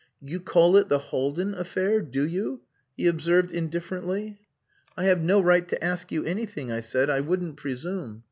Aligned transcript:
"You 0.23 0.39
call 0.39 0.77
it 0.77 0.89
the 0.89 0.97
Haldin 0.97 1.53
affair 1.53 2.01
do 2.01 2.25
you?" 2.25 2.61
he 2.97 3.05
observed 3.05 3.51
indifferently. 3.51 4.39
"I 4.97 5.03
have 5.03 5.21
no 5.21 5.39
right 5.39 5.67
to 5.67 5.83
ask 5.83 6.11
you 6.11 6.23
anything," 6.23 6.71
I 6.71 6.79
said. 6.81 7.11
"I 7.11 7.19
wouldn't 7.19 7.55
presume. 7.57 8.19